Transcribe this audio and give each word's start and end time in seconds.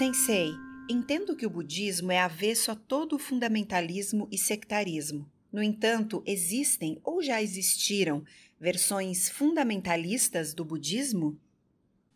Sensei, 0.00 0.54
entendo 0.88 1.36
que 1.36 1.44
o 1.44 1.50
budismo 1.50 2.10
é 2.10 2.18
avesso 2.18 2.70
a 2.70 2.74
todo 2.74 3.16
o 3.16 3.18
fundamentalismo 3.18 4.26
e 4.32 4.38
sectarismo. 4.38 5.30
No 5.52 5.62
entanto, 5.62 6.22
existem 6.24 6.98
ou 7.04 7.22
já 7.22 7.42
existiram 7.42 8.24
versões 8.58 9.28
fundamentalistas 9.28 10.54
do 10.54 10.64
budismo? 10.64 11.38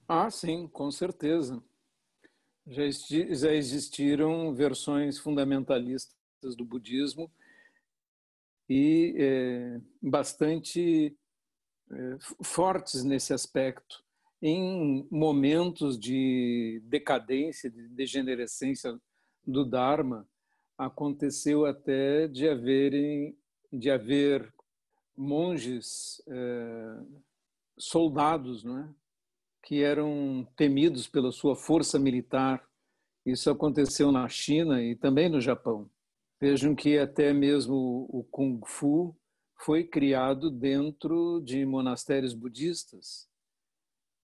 Ah, 0.08 0.30
sim, 0.30 0.66
com 0.66 0.90
certeza. 0.90 1.62
Já, 2.66 2.84
já 3.34 3.52
existiram 3.52 4.54
versões 4.54 5.18
fundamentalistas 5.18 6.56
do 6.56 6.64
budismo 6.64 7.30
e 8.66 9.14
é, 9.18 9.80
bastante 10.00 11.14
é, 11.90 12.16
fortes 12.42 13.04
nesse 13.04 13.34
aspecto 13.34 14.03
em 14.46 15.08
momentos 15.10 15.98
de 15.98 16.82
decadência, 16.84 17.70
de 17.70 17.88
degenerescência 17.88 19.00
do 19.42 19.64
Dharma, 19.64 20.28
aconteceu 20.76 21.64
até 21.64 22.28
de 22.28 22.46
haverem 22.46 23.34
de 23.72 23.90
haver 23.90 24.52
monges 25.16 26.22
é, 26.28 26.96
soldados, 27.78 28.62
não 28.62 28.80
é? 28.80 28.88
que 29.62 29.82
eram 29.82 30.46
temidos 30.54 31.08
pela 31.08 31.32
sua 31.32 31.56
força 31.56 31.98
militar. 31.98 32.62
Isso 33.24 33.48
aconteceu 33.48 34.12
na 34.12 34.28
China 34.28 34.82
e 34.82 34.94
também 34.94 35.30
no 35.30 35.40
Japão. 35.40 35.88
Vejam 36.38 36.74
que 36.74 36.98
até 36.98 37.32
mesmo 37.32 38.06
o 38.10 38.22
Kung 38.30 38.60
Fu 38.66 39.16
foi 39.56 39.84
criado 39.84 40.50
dentro 40.50 41.40
de 41.40 41.64
monastérios 41.64 42.34
budistas 42.34 43.26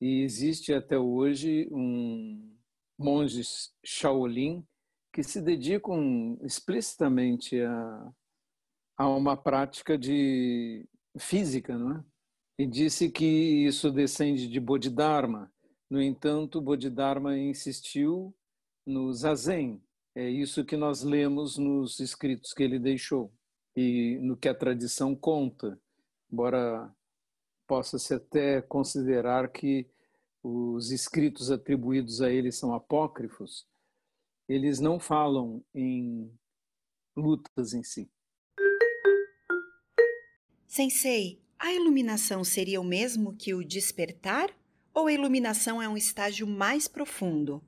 e 0.01 0.23
existe 0.23 0.73
até 0.73 0.99
hoje 0.99 1.69
um 1.71 2.57
monges 2.99 3.73
Shaolin 3.85 4.65
que 5.13 5.23
se 5.23 5.41
dedicam 5.41 6.39
explicitamente 6.43 7.61
a, 7.61 8.13
a 8.97 9.09
uma 9.09 9.37
prática 9.37 9.99
de 9.99 10.89
física, 11.19 11.77
não 11.77 11.97
é? 11.97 12.05
E 12.59 12.67
disse 12.67 13.11
que 13.11 13.25
isso 13.25 13.91
descende 13.91 14.47
de 14.47 14.61
Bodhidharma. 14.61 15.53
No 15.89 16.01
entanto, 16.01 16.61
Bodhidharma 16.61 17.37
insistiu 17.37 18.35
no 18.87 19.13
zazen. 19.13 19.83
É 20.15 20.29
isso 20.29 20.65
que 20.65 20.77
nós 20.77 21.03
lemos 21.03 21.57
nos 21.57 21.99
escritos 22.01 22.53
que 22.53 22.63
ele 22.63 22.79
deixou 22.79 23.33
e 23.77 24.19
no 24.21 24.37
que 24.37 24.49
a 24.49 24.55
tradição 24.55 25.15
conta, 25.17 25.81
embora 26.31 26.95
possa-se 27.71 28.13
até 28.13 28.61
considerar 28.61 29.49
que 29.53 29.89
os 30.43 30.91
escritos 30.91 31.53
atribuídos 31.53 32.21
a 32.21 32.29
ele 32.29 32.51
são 32.51 32.75
apócrifos, 32.75 33.65
eles 34.49 34.81
não 34.81 34.99
falam 34.99 35.65
em 35.73 36.37
lutas 37.17 37.73
em 37.73 37.85
si. 37.85 38.11
Sensei, 40.67 41.41
a 41.57 41.73
iluminação 41.73 42.43
seria 42.43 42.81
o 42.81 42.85
mesmo 42.85 43.37
que 43.37 43.55
o 43.55 43.65
despertar? 43.65 44.51
Ou 44.93 45.07
a 45.07 45.13
iluminação 45.13 45.81
é 45.81 45.89
um 45.89 45.97
estágio 45.97 46.49
mais 46.49 46.89
profundo? 46.89 47.63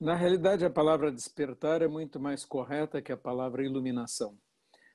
Na 0.00 0.16
realidade, 0.16 0.64
a 0.64 0.70
palavra 0.70 1.12
despertar 1.12 1.82
é 1.82 1.88
muito 1.88 2.18
mais 2.18 2.42
correta 2.42 3.02
que 3.02 3.12
a 3.12 3.18
palavra 3.18 3.62
iluminação. 3.62 4.34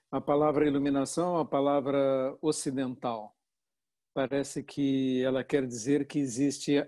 A 0.10 0.20
palavra 0.20 0.66
iluminação 0.66 1.28
é 1.28 1.38
uma 1.38 1.46
palavra 1.46 2.36
ocidental 2.42 3.37
parece 4.18 4.64
que 4.64 5.22
ela 5.22 5.44
quer 5.44 5.68
dizer 5.68 6.08
que 6.08 6.18
existe 6.18 6.84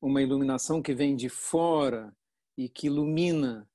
uma 0.00 0.22
iluminação 0.22 0.80
que 0.80 0.94
vem 0.94 1.14
de 1.14 1.28
fora 1.28 2.10
e 2.56 2.70
que 2.70 2.86
ilumina 2.86 3.68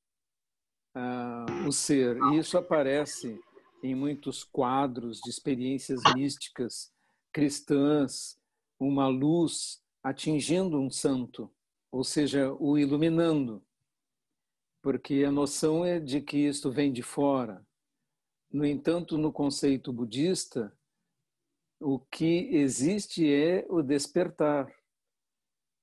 uh, 0.97 1.68
o 1.68 1.72
ser. 1.72 2.18
E 2.18 2.40
isso 2.40 2.57
aparece 2.57 3.40
em 3.84 3.94
muitos 3.94 4.44
quadros 4.44 5.19
de 5.19 5.29
experiências 5.29 6.02
místicas 6.16 6.91
cristãs, 7.31 8.40
uma 8.79 9.08
luz 9.08 9.84
atingindo 10.02 10.81
um 10.81 10.90
santo, 10.90 11.53
ou 11.91 12.03
seja, 12.03 12.52
o 12.53 12.75
iluminando, 12.75 13.63
porque 14.81 15.24
a 15.24 15.31
noção 15.31 15.85
é 15.85 16.00
de 16.00 16.22
que 16.22 16.38
isto 16.38 16.72
vem 16.72 16.91
de 16.91 17.03
fora. 17.03 17.63
No 18.52 18.66
entanto, 18.66 19.16
no 19.16 19.31
conceito 19.31 19.94
budista, 19.94 20.75
o 21.80 22.00
que 22.00 22.56
existe 22.56 23.31
é 23.31 23.66
o 23.69 23.81
despertar. 23.81 24.74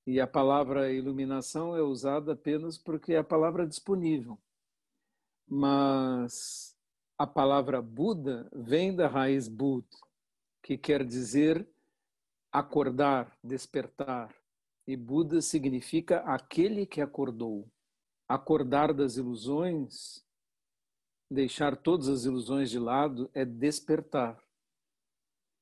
E 0.06 0.20
a 0.20 0.26
palavra 0.26 0.92
iluminação 0.92 1.76
é 1.76 1.82
usada 1.82 2.32
apenas 2.32 2.76
porque 2.76 3.14
é 3.14 3.18
a 3.18 3.24
palavra 3.24 3.66
disponível. 3.66 4.38
Mas 5.46 6.76
a 7.16 7.26
palavra 7.26 7.80
Buda 7.80 8.48
vem 8.52 8.94
da 8.96 9.06
raiz 9.06 9.46
Bud, 9.46 9.86
que 10.62 10.76
quer 10.76 11.04
dizer 11.04 11.68
acordar, 12.50 13.38
despertar. 13.44 14.34
E 14.86 14.96
Buda 14.96 15.40
significa 15.40 16.18
aquele 16.20 16.84
que 16.84 17.00
acordou. 17.00 17.70
Acordar 18.28 18.92
das 18.92 19.16
ilusões, 19.16 20.24
deixar 21.30 21.76
todas 21.76 22.08
as 22.08 22.24
ilusões 22.24 22.70
de 22.70 22.78
lado, 22.78 23.30
é 23.32 23.44
despertar. 23.44 24.41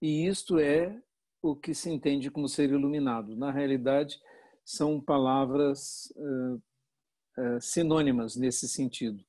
E 0.01 0.27
isto 0.27 0.59
é 0.59 1.01
o 1.43 1.55
que 1.55 1.75
se 1.75 1.91
entende 1.91 2.31
como 2.31 2.49
ser 2.49 2.71
iluminado. 2.71 3.37
Na 3.37 3.51
realidade, 3.51 4.21
são 4.65 5.01
palavras 5.01 6.13
uh, 6.17 6.55
uh, 6.57 7.61
sinônimas 7.61 8.37
nesse 8.37 8.69
sentido 8.69 9.25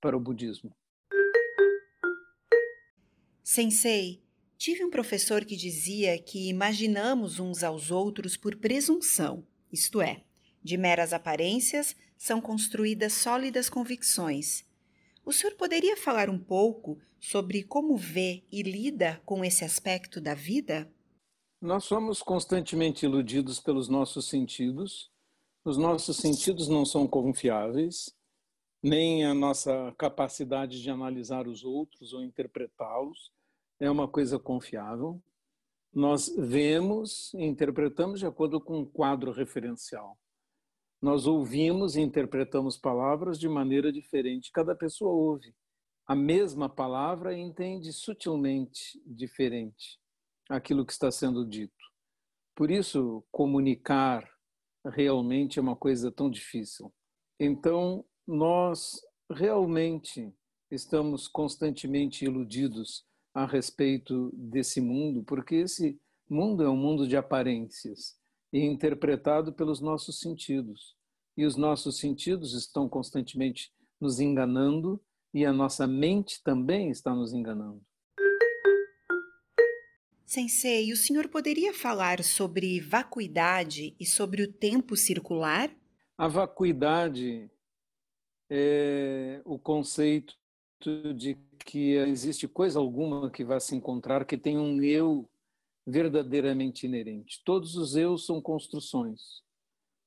para 0.00 0.16
o 0.16 0.20
budismo. 0.20 0.74
Sensei, 3.42 4.22
tive 4.58 4.84
um 4.84 4.90
professor 4.90 5.44
que 5.44 5.56
dizia 5.56 6.18
que 6.18 6.48
imaginamos 6.48 7.38
uns 7.38 7.62
aos 7.62 7.90
outros 7.90 8.36
por 8.36 8.56
presunção, 8.56 9.46
isto 9.72 10.00
é, 10.00 10.24
de 10.62 10.76
meras 10.76 11.12
aparências 11.12 11.94
são 12.16 12.40
construídas 12.40 13.12
sólidas 13.12 13.68
convicções. 13.68 14.64
O 15.26 15.32
senhor 15.32 15.56
poderia 15.56 15.96
falar 15.96 16.30
um 16.30 16.38
pouco 16.38 17.00
sobre 17.18 17.64
como 17.64 17.96
vê 17.96 18.44
e 18.48 18.62
lida 18.62 19.20
com 19.26 19.44
esse 19.44 19.64
aspecto 19.64 20.20
da 20.20 20.34
vida? 20.34 20.88
Nós 21.60 21.82
somos 21.82 22.22
constantemente 22.22 23.04
iludidos 23.04 23.58
pelos 23.58 23.88
nossos 23.88 24.28
sentidos. 24.28 25.10
Os 25.64 25.76
nossos 25.76 26.18
sentidos 26.18 26.68
não 26.68 26.84
são 26.86 27.08
confiáveis, 27.08 28.14
nem 28.80 29.24
a 29.24 29.34
nossa 29.34 29.92
capacidade 29.98 30.80
de 30.80 30.88
analisar 30.90 31.48
os 31.48 31.64
outros 31.64 32.12
ou 32.12 32.22
interpretá-los 32.22 33.32
é 33.80 33.90
uma 33.90 34.06
coisa 34.06 34.38
confiável. 34.38 35.20
Nós 35.92 36.32
vemos 36.38 37.34
e 37.34 37.42
interpretamos 37.42 38.20
de 38.20 38.26
acordo 38.26 38.60
com 38.60 38.78
um 38.78 38.86
quadro 38.86 39.32
referencial. 39.32 40.16
Nós 41.06 41.24
ouvimos 41.24 41.94
e 41.94 42.00
interpretamos 42.00 42.76
palavras 42.76 43.38
de 43.38 43.48
maneira 43.48 43.92
diferente. 43.92 44.50
Cada 44.50 44.74
pessoa 44.74 45.12
ouve 45.12 45.54
a 46.04 46.16
mesma 46.16 46.68
palavra 46.68 47.32
e 47.32 47.38
entende 47.40 47.92
sutilmente 47.92 49.00
diferente 49.06 50.00
aquilo 50.50 50.84
que 50.84 50.90
está 50.90 51.08
sendo 51.12 51.46
dito. 51.46 51.72
Por 52.56 52.72
isso, 52.72 53.24
comunicar 53.30 54.28
realmente 54.84 55.60
é 55.60 55.62
uma 55.62 55.76
coisa 55.76 56.10
tão 56.10 56.28
difícil. 56.28 56.92
Então, 57.38 58.04
nós 58.26 59.00
realmente 59.30 60.34
estamos 60.72 61.28
constantemente 61.28 62.24
iludidos 62.24 63.06
a 63.32 63.46
respeito 63.46 64.32
desse 64.34 64.80
mundo, 64.80 65.22
porque 65.22 65.54
esse 65.54 66.00
mundo 66.28 66.64
é 66.64 66.68
um 66.68 66.76
mundo 66.76 67.06
de 67.06 67.16
aparências 67.16 68.18
e 68.52 68.58
interpretado 68.58 69.52
pelos 69.52 69.80
nossos 69.80 70.18
sentidos. 70.18 70.95
E 71.36 71.44
os 71.44 71.56
nossos 71.56 71.98
sentidos 71.98 72.54
estão 72.54 72.88
constantemente 72.88 73.72
nos 74.00 74.20
enganando 74.20 75.00
e 75.32 75.44
a 75.44 75.52
nossa 75.52 75.86
mente 75.86 76.42
também 76.42 76.90
está 76.90 77.14
nos 77.14 77.32
enganando. 77.32 77.82
Sensei, 80.24 80.92
o 80.92 80.96
senhor 80.96 81.28
poderia 81.28 81.72
falar 81.72 82.24
sobre 82.24 82.80
vacuidade 82.80 83.94
e 84.00 84.04
sobre 84.04 84.42
o 84.42 84.52
tempo 84.52 84.96
circular? 84.96 85.70
A 86.18 86.26
vacuidade 86.26 87.50
é 88.50 89.40
o 89.44 89.58
conceito 89.58 90.34
de 91.14 91.36
que 91.64 91.92
existe 91.92 92.48
coisa 92.48 92.78
alguma 92.78 93.30
que 93.30 93.44
vai 93.44 93.60
se 93.60 93.74
encontrar 93.74 94.24
que 94.24 94.36
tem 94.36 94.58
um 94.58 94.82
eu 94.82 95.28
verdadeiramente 95.86 96.86
inerente. 96.86 97.42
Todos 97.44 97.76
os 97.76 97.94
eus 97.94 98.26
são 98.26 98.40
construções. 98.40 99.45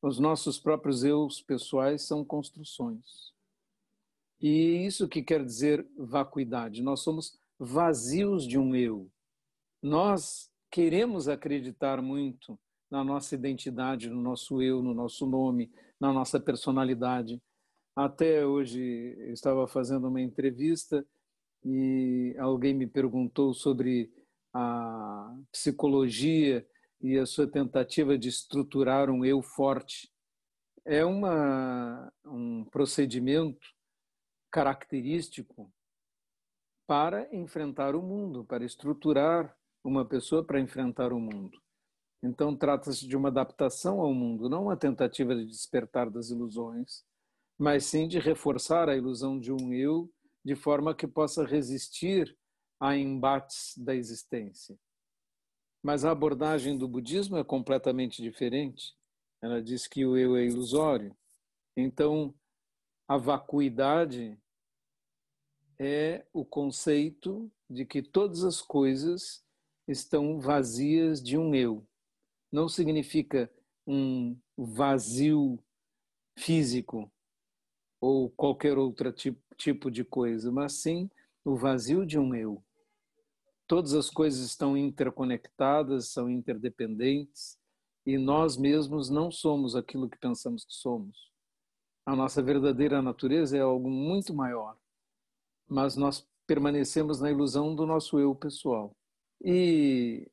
Os 0.01 0.19
nossos 0.19 0.57
próprios 0.57 1.03
eus 1.03 1.41
pessoais 1.41 2.03
são 2.03 2.23
construções. 2.23 3.33
E 4.41 4.85
isso 4.85 5.07
que 5.07 5.21
quer 5.21 5.43
dizer 5.43 5.85
vacuidade. 5.97 6.81
Nós 6.81 7.01
somos 7.01 7.37
vazios 7.59 8.47
de 8.47 8.57
um 8.57 8.73
eu. 8.73 9.09
Nós 9.81 10.49
queremos 10.71 11.27
acreditar 11.27 12.01
muito 12.01 12.57
na 12.89 13.03
nossa 13.03 13.35
identidade, 13.35 14.09
no 14.09 14.21
nosso 14.21 14.61
eu, 14.61 14.81
no 14.81 14.93
nosso 14.93 15.25
nome, 15.25 15.69
na 15.99 16.13
nossa 16.13 16.39
personalidade. 16.39 17.41
Até 17.95 18.45
hoje 18.45 19.15
eu 19.19 19.33
estava 19.33 19.67
fazendo 19.67 20.07
uma 20.07 20.21
entrevista 20.21 21.05
e 21.63 22.33
alguém 22.39 22.73
me 22.73 22.87
perguntou 22.87 23.53
sobre 23.53 24.09
a 24.53 25.35
psicologia 25.51 26.65
e 27.01 27.17
a 27.17 27.25
sua 27.25 27.47
tentativa 27.47 28.17
de 28.17 28.29
estruturar 28.29 29.09
um 29.09 29.23
eu 29.23 29.41
forte. 29.41 30.11
É 30.85 31.05
uma, 31.05 32.11
um 32.25 32.65
procedimento 32.65 33.67
característico 34.51 35.71
para 36.87 37.33
enfrentar 37.35 37.95
o 37.95 38.01
mundo, 38.01 38.43
para 38.43 38.65
estruturar 38.65 39.55
uma 39.83 40.05
pessoa 40.05 40.43
para 40.43 40.59
enfrentar 40.59 41.13
o 41.13 41.19
mundo. 41.19 41.57
Então, 42.21 42.55
trata-se 42.55 43.07
de 43.07 43.15
uma 43.15 43.29
adaptação 43.29 44.01
ao 44.01 44.13
mundo, 44.13 44.49
não 44.49 44.63
uma 44.63 44.75
tentativa 44.75 45.35
de 45.35 45.45
despertar 45.45 46.09
das 46.09 46.29
ilusões, 46.29 47.03
mas 47.57 47.85
sim 47.85 48.07
de 48.07 48.19
reforçar 48.19 48.89
a 48.89 48.97
ilusão 48.97 49.39
de 49.39 49.51
um 49.53 49.73
eu 49.73 50.11
de 50.43 50.55
forma 50.55 50.95
que 50.95 51.07
possa 51.07 51.45
resistir 51.45 52.35
a 52.79 52.95
embates 52.95 53.77
da 53.77 53.95
existência. 53.95 54.77
Mas 55.81 56.03
a 56.03 56.11
abordagem 56.11 56.77
do 56.77 56.87
budismo 56.87 57.37
é 57.37 57.43
completamente 57.43 58.21
diferente. 58.21 58.95
Ela 59.41 59.61
diz 59.61 59.87
que 59.87 60.05
o 60.05 60.17
eu 60.17 60.35
é 60.35 60.45
ilusório. 60.45 61.15
Então, 61.75 62.33
a 63.07 63.17
vacuidade 63.17 64.37
é 65.79 66.25
o 66.33 66.43
conceito 66.43 67.49
de 67.69 67.85
que 67.85 68.01
todas 68.01 68.43
as 68.43 68.61
coisas 68.61 69.43
estão 69.87 70.39
vazias 70.39 71.23
de 71.23 71.37
um 71.37 71.55
eu. 71.55 71.87
Não 72.51 72.67
significa 72.67 73.49
um 73.87 74.37
vazio 74.57 75.57
físico 76.37 77.11
ou 78.01 78.29
qualquer 78.29 78.77
outro 78.77 79.11
tipo, 79.11 79.41
tipo 79.55 79.89
de 79.89 80.03
coisa, 80.03 80.51
mas 80.51 80.73
sim 80.73 81.09
o 81.43 81.55
vazio 81.55 82.05
de 82.05 82.19
um 82.19 82.35
eu. 82.35 82.63
Todas 83.69 83.94
as 83.94 84.10
coisas 84.10 84.44
estão 84.44 84.75
interconectadas, 84.75 86.07
são 86.07 86.27
interdependentes 86.27 87.56
e 88.04 88.18
nós 88.18 88.57
mesmos 88.57 89.12
não 89.12 89.30
somos 89.30 89.75
aquilo 89.75 90.10
que 90.10 90.18
pensamos 90.18 90.66
que 90.66 90.74
somos. 90.74 91.31
A 92.04 92.16
nossa 92.16 92.42
verdadeira 92.42 93.00
natureza 93.00 93.56
é 93.56 93.62
algo 93.62 93.88
muito 93.88 94.33
maior, 94.33 94.75
mas 95.68 95.95
nós 95.95 96.27
permanecemos 96.48 97.21
na 97.21 97.30
ilusão 97.30 97.75
do 97.75 97.86
nosso 97.86 98.18
eu 98.18 98.33
pessoal. 98.33 98.98
E 99.39 100.27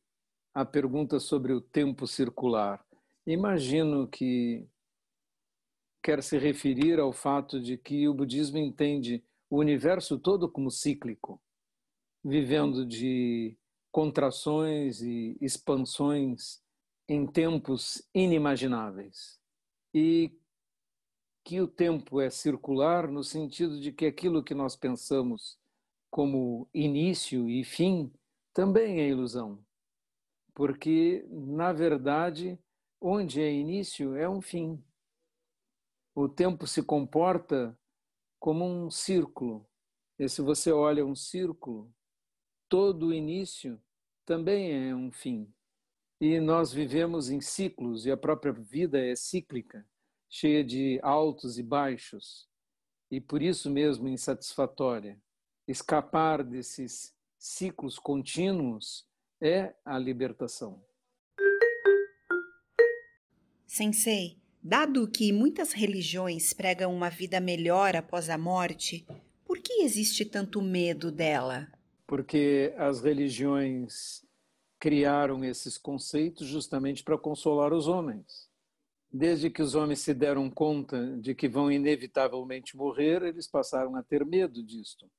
a 0.55 0.65
pergunta 0.65 1.21
sobre 1.21 1.53
o 1.53 1.61
tempo 1.61 2.07
circular. 2.07 2.83
Imagino 3.27 4.09
que 4.09 4.67
quer 6.03 6.23
se 6.23 6.39
referir 6.39 6.99
ao 6.99 7.13
fato 7.13 7.61
de 7.61 7.77
que 7.77 8.09
o 8.09 8.15
budismo 8.15 8.57
entende 8.57 9.23
o 9.51 9.59
universo 9.59 10.19
todo 10.19 10.51
como 10.51 10.71
cíclico, 10.71 11.39
vivendo 12.29 12.85
de 12.85 13.57
contrações 13.93 15.01
e 15.01 15.37
expansões 15.41 16.61
em 17.09 17.25
tempos 17.25 18.03
inimagináveis. 18.13 19.41
E 19.95 20.37
que 21.45 21.61
o 21.61 21.69
tempo 21.69 22.21
é 22.21 22.29
circular 22.29 23.07
no 23.07 23.23
sentido 23.23 23.79
de 23.79 23.93
que 23.93 24.07
aquilo 24.07 24.43
que 24.43 24.55
nós 24.55 24.75
pensamos 24.75 25.57
como 26.11 26.69
início 26.75 27.49
e 27.49 27.63
fim 27.63 28.13
também 28.53 29.01
é 29.01 29.09
ilusão. 29.09 29.65
Porque, 30.53 31.25
na 31.31 31.73
verdade, 31.73 32.59
onde 33.01 33.41
é 33.41 33.53
início 33.53 34.17
é 34.17 34.29
um 34.29 34.41
fim. 34.41 34.83
O 36.13 36.29
tempo 36.29 36.67
se 36.67 36.83
comporta 36.83 37.79
como 38.41 38.65
um 38.65 38.91
círculo. 38.91 39.65
E 40.19 40.29
se 40.29 40.43
você 40.43 40.73
olha 40.73 41.07
um 41.07 41.15
círculo, 41.15 41.95
todo 42.69 43.15
início 43.15 43.81
também 44.25 44.91
é 44.91 44.95
um 44.95 45.11
fim. 45.11 45.53
E 46.21 46.41
nós 46.41 46.73
vivemos 46.73 47.31
em 47.31 47.41
ciclos 47.41 48.07
e 48.07 48.11
a 48.11 48.17
própria 48.17 48.53
vida 48.53 48.99
é 48.99 49.15
cíclica, 49.15 49.87
cheia 50.29 50.65
de 50.65 50.99
altos 51.03 51.59
e 51.59 51.63
baixos, 51.63 52.49
e 53.11 53.21
por 53.21 53.43
isso 53.43 53.71
mesmo 53.71 54.09
insatisfatória. 54.09 55.21
Escapar 55.69 56.43
desses 56.43 57.15
ciclos 57.39 57.99
contínuos 57.99 59.07
é 59.41 59.75
a 59.85 59.99
libertação. 59.99 60.83
Sensei, 63.67 64.39
dado 64.63 65.07
que 65.07 65.33
muitas 65.33 65.73
religiões 65.73 66.53
pregam 66.53 66.95
uma 66.95 67.11
vida 67.11 67.41
melhor 67.41 67.95
após 67.95 68.31
a 68.31 68.39
morte, 68.39 69.07
por 69.45 69.59
que 69.59 69.83
existe 69.83 70.25
tanto 70.25 70.63
medo 70.63 71.13
dela? 71.13 71.71
Porque 72.07 72.75
as 72.77 73.01
religiões 73.01 74.25
criaram 74.79 75.45
esses 75.45 75.77
conceitos 75.77 76.47
justamente 76.47 77.03
para 77.03 77.19
consolar 77.19 77.73
os 77.73 77.89
homens. 77.89 78.49
Desde 79.11 79.51
que 79.51 79.63
os 79.63 79.75
homens 79.75 80.01
se 80.01 80.13
deram 80.13 80.51
conta 80.51 81.17
de 81.19 81.35
que 81.35 81.49
vão 81.49 81.71
inevitavelmente 81.73 82.77
morrer, 82.77 83.23
eles 83.23 83.47
passaram 83.47 83.97
a 83.97 84.03
ter 84.03 84.25
medo 84.25 84.63
disto 84.63 85.11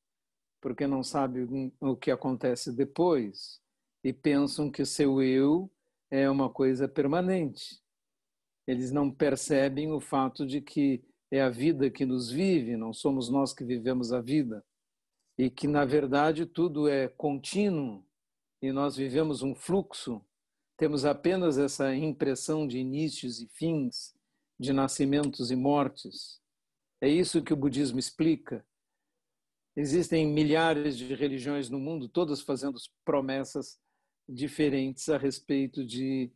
porque 0.62 0.88
não 0.88 1.04
sabem 1.04 1.72
o 1.80 1.96
que 1.96 2.12
acontece 2.12 2.72
depois 2.72 3.62
e 4.04 4.12
pensam 4.12 4.70
que 4.70 4.86
seu 4.86 5.22
eu 5.22 5.72
é 6.10 6.30
uma 6.30 6.50
coisa 6.50 6.88
permanente. 6.88 7.82
Eles 8.66 8.92
não 8.92 9.10
percebem 9.10 9.92
o 9.92 10.00
fato 10.00 10.46
de 10.46 10.62
que 10.62 11.04
é 11.32 11.42
a 11.42 11.50
vida 11.50 11.90
que 11.90 12.06
nos 12.06 12.30
vive, 12.30 12.76
não 12.76 12.94
somos 12.94 13.30
nós 13.30 13.54
que 13.54 13.64
vivemos 13.64 14.12
a 14.12 14.22
vida. 14.22 14.64
E 15.38 15.50
que, 15.50 15.68
na 15.68 15.86
verdade, 15.86 16.46
tudo 16.46 16.88
é 16.88 17.08
contínuo 17.08 18.04
e 18.62 18.72
nós 18.72 18.96
vivemos 18.96 19.42
um 19.44 19.54
fluxo. 19.54 20.26
Temos 20.76 21.06
apenas 21.06 21.58
essa 21.58 21.94
impressão 21.96 22.68
de 22.68 22.80
inícios 22.80 23.40
e 23.42 23.48
fins, 23.48 24.16
de 24.60 24.74
nascimentos 24.74 25.52
e 25.52 25.56
mortes. 25.56 26.42
É 27.00 27.08
isso 27.08 27.44
que 27.44 27.54
o 27.54 27.58
budismo 27.58 28.00
explica. 28.00 28.66
Existem 29.76 30.26
milhares 30.26 30.98
de 30.98 31.14
religiões 31.14 31.70
no 31.70 31.80
mundo, 31.80 32.10
todas 32.10 32.42
fazendo 32.42 32.80
promessas 33.06 33.80
diferentes 34.28 35.08
a 35.08 35.18
respeito 35.18 35.86
de 35.86 36.32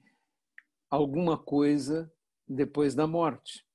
alguma 0.90 1.38
coisa 1.38 2.12
depois 2.48 2.94
da 2.94 3.08
morte. 3.08 3.66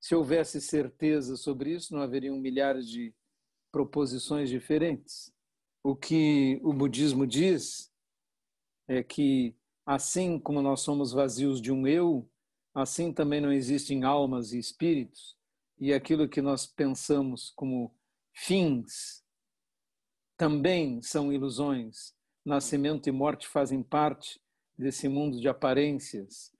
Se 0.00 0.14
houvesse 0.14 0.60
certeza 0.60 1.36
sobre 1.36 1.72
isso, 1.72 1.92
não 1.92 2.02
haveriam 2.02 2.38
milhares 2.38 2.88
de 2.88 3.12
proposições 3.76 4.48
diferentes. 4.48 5.30
O 5.84 5.94
que 5.94 6.58
o 6.62 6.72
budismo 6.72 7.26
diz 7.26 7.92
é 8.88 9.02
que, 9.02 9.54
assim 9.84 10.38
como 10.38 10.62
nós 10.62 10.80
somos 10.80 11.12
vazios 11.12 11.60
de 11.60 11.70
um 11.70 11.86
eu, 11.86 12.26
assim 12.74 13.12
também 13.12 13.38
não 13.38 13.52
existem 13.52 14.02
almas 14.02 14.54
e 14.54 14.58
espíritos, 14.58 15.36
e 15.78 15.92
aquilo 15.92 16.26
que 16.26 16.40
nós 16.40 16.66
pensamos 16.66 17.52
como 17.54 17.94
fins 18.32 19.22
também 20.38 21.02
são 21.02 21.30
ilusões. 21.30 22.14
Nascimento 22.42 23.10
e 23.10 23.12
morte 23.12 23.46
fazem 23.46 23.82
parte 23.82 24.40
desse 24.78 25.06
mundo 25.06 25.38
de 25.38 25.48
aparências 25.48 26.50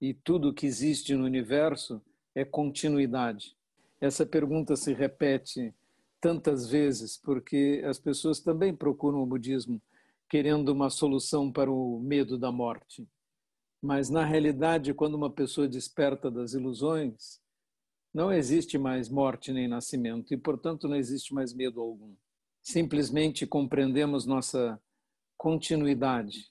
e 0.00 0.12
tudo 0.12 0.52
que 0.52 0.66
existe 0.66 1.14
no 1.14 1.24
universo 1.24 2.02
é 2.34 2.44
continuidade. 2.44 3.56
Essa 4.00 4.26
pergunta 4.26 4.74
se 4.74 4.92
repete 4.92 5.72
tantas 6.24 6.70
vezes 6.70 7.18
porque 7.18 7.82
as 7.84 7.98
pessoas 7.98 8.40
também 8.40 8.74
procuram 8.74 9.22
o 9.22 9.26
budismo 9.26 9.78
querendo 10.26 10.70
uma 10.70 10.88
solução 10.88 11.52
para 11.52 11.70
o 11.70 12.00
medo 12.00 12.38
da 12.38 12.50
morte. 12.50 13.06
Mas 13.82 14.08
na 14.08 14.24
realidade, 14.24 14.94
quando 14.94 15.16
uma 15.16 15.28
pessoa 15.28 15.68
desperta 15.68 16.30
das 16.30 16.54
ilusões, 16.54 17.42
não 18.12 18.32
existe 18.32 18.78
mais 18.78 19.10
morte 19.10 19.52
nem 19.52 19.68
nascimento 19.68 20.32
e, 20.32 20.36
portanto, 20.38 20.88
não 20.88 20.96
existe 20.96 21.34
mais 21.34 21.52
medo 21.52 21.82
algum. 21.82 22.14
Simplesmente 22.62 23.46
compreendemos 23.46 24.24
nossa 24.24 24.80
continuidade. 25.36 26.50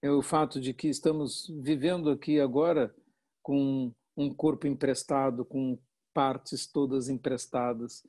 É 0.00 0.12
o 0.12 0.22
fato 0.22 0.60
de 0.60 0.72
que 0.72 0.86
estamos 0.86 1.48
vivendo 1.60 2.08
aqui 2.08 2.38
agora 2.38 2.94
com 3.42 3.92
um 4.16 4.32
corpo 4.32 4.68
emprestado, 4.68 5.44
com 5.44 5.76
partes 6.14 6.68
todas 6.68 7.08
emprestadas 7.08 8.04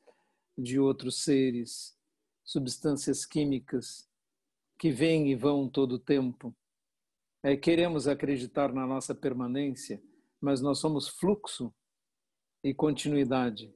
de 0.57 0.79
outros 0.79 1.23
seres, 1.23 1.97
substâncias 2.43 3.25
químicas 3.25 4.09
que 4.77 4.91
vêm 4.91 5.31
e 5.31 5.35
vão 5.35 5.69
todo 5.69 5.93
o 5.93 5.99
tempo. 5.99 6.55
É, 7.43 7.55
queremos 7.55 8.07
acreditar 8.07 8.73
na 8.73 8.85
nossa 8.85 9.15
permanência, 9.15 10.01
mas 10.39 10.61
nós 10.61 10.79
somos 10.79 11.07
fluxo 11.07 11.73
e 12.63 12.73
continuidade. 12.73 13.73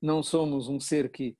Não 0.00 0.22
somos 0.22 0.68
um 0.68 0.80
ser 0.80 1.10
que 1.10 1.36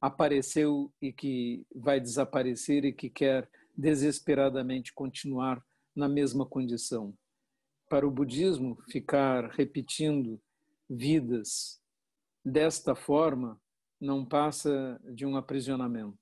apareceu 0.00 0.92
e 1.00 1.12
que 1.12 1.66
vai 1.74 2.00
desaparecer 2.00 2.84
e 2.84 2.92
que 2.92 3.08
quer 3.08 3.48
desesperadamente 3.76 4.92
continuar 4.92 5.64
na 5.94 6.08
mesma 6.08 6.46
condição. 6.46 7.16
Para 7.88 8.06
o 8.06 8.10
budismo, 8.10 8.76
ficar 8.88 9.50
repetindo 9.50 10.40
vidas 10.88 11.80
desta 12.44 12.94
forma 12.94 13.60
não 14.00 14.24
passa 14.24 15.00
de 15.14 15.24
um 15.24 15.36
aprisionamento. 15.36 16.18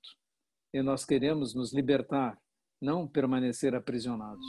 E 0.73 0.81
nós 0.81 1.05
queremos 1.05 1.53
nos 1.53 1.73
libertar, 1.73 2.39
não 2.81 3.07
permanecer 3.07 3.75
aprisionados. 3.75 4.45